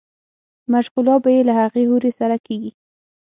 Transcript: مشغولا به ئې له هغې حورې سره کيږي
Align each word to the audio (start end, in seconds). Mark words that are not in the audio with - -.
مشغولا 0.73 1.15
به 1.23 1.29
ئې 1.35 1.41
له 1.49 1.53
هغې 1.61 1.81
حورې 1.89 2.11
سره 2.19 2.37
کيږي 2.45 2.71